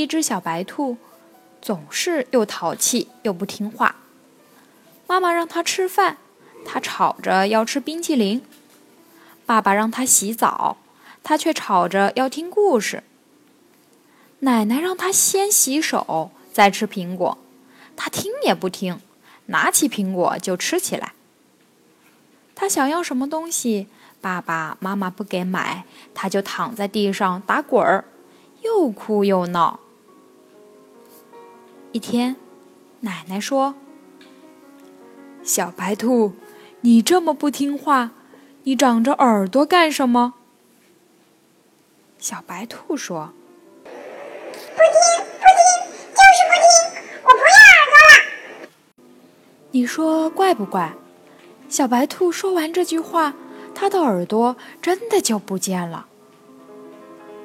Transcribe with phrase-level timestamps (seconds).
[0.00, 0.96] 一只小白兔
[1.60, 3.96] 总是又淘气又不听话。
[5.06, 6.16] 妈妈让它吃饭，
[6.64, 8.40] 它吵着要吃冰淇淋；
[9.44, 10.78] 爸爸让它洗澡，
[11.22, 13.02] 它却吵着要听故事。
[14.38, 17.36] 奶奶让它先洗手再吃苹果，
[17.94, 19.00] 它听也不听，
[19.46, 21.12] 拿起苹果就吃起来。
[22.54, 23.88] 它想要什么东西，
[24.22, 28.06] 爸爸妈妈不给买，它就躺在地上打滚儿，
[28.62, 29.80] 又哭又闹。
[31.92, 32.36] 一天，
[33.00, 33.74] 奶奶说
[35.42, 36.32] ：“小白兔，
[36.82, 38.12] 你这么不听话，
[38.62, 40.34] 你长着耳朵干什么？”
[42.16, 43.32] 小白兔说
[43.82, 48.66] ：“不听，不听，就是不听，我不要耳朵了。”
[49.72, 50.92] 你说怪不怪？
[51.68, 53.34] 小白兔说完这句话，
[53.74, 56.06] 它的耳朵真的就不见了。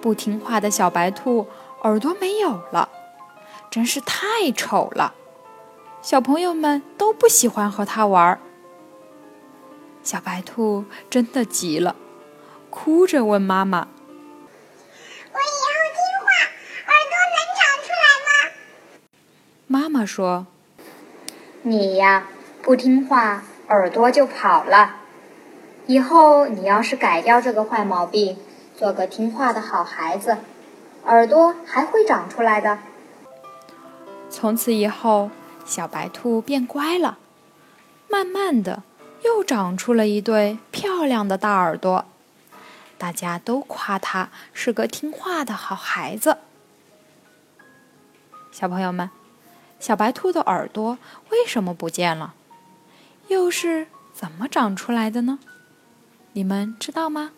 [0.00, 1.46] 不听话的小白兔
[1.82, 2.88] 耳朵没有了。
[3.72, 5.14] 真是太丑了，
[6.02, 8.38] 小朋友们都不喜欢和它玩。
[10.02, 11.96] 小白兔真的急了，
[12.68, 13.88] 哭着问妈妈
[15.32, 16.28] ：“我以后听话，
[16.84, 18.52] 耳朵能长出来吗？”
[19.66, 20.46] 妈妈说
[21.62, 22.26] ：“你呀，
[22.60, 24.96] 不听话，耳朵就跑了。
[25.86, 28.36] 以后你要是改掉这个坏毛病，
[28.76, 30.36] 做个听话的好孩子，
[31.06, 32.78] 耳朵还会长出来的。”
[34.32, 35.30] 从此以后，
[35.66, 37.18] 小白兔变乖了，
[38.08, 38.82] 慢慢的
[39.22, 42.06] 又长出了一对漂亮的大耳朵，
[42.96, 46.38] 大家都夸它是个听话的好孩子。
[48.50, 49.10] 小朋友们，
[49.78, 52.34] 小白兔的耳朵为什么不见了？
[53.28, 55.38] 又是怎么长出来的呢？
[56.32, 57.32] 你们知道吗？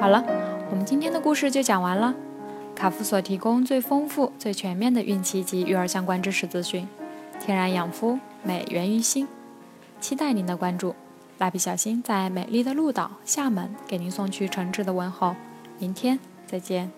[0.00, 0.24] 好了，
[0.70, 2.14] 我们今天的故事就讲完了。
[2.74, 6.88] 卡夫所提供最丰富、最全面的孕期及育儿相关知识资讯，
[7.40, 9.26] 天然养肤，美源于心。
[10.00, 10.94] 期待您的关注。
[11.38, 15.34] 蜡笔小新在美丽的鹭岛厦门给您送去诚挚的问候。
[15.78, 16.97] 明天再见。